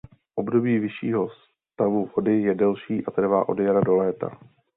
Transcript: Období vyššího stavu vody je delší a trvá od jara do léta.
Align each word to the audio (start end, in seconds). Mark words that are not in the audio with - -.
Období 0.35 0.79
vyššího 0.79 1.29
stavu 1.73 2.09
vody 2.15 2.41
je 2.41 2.55
delší 2.55 3.05
a 3.05 3.11
trvá 3.11 3.49
od 3.49 3.59
jara 3.59 3.81
do 3.81 3.95
léta. 3.95 4.29